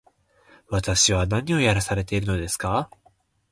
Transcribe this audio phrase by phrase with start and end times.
[0.67, 2.89] 私は何をやらされているのですか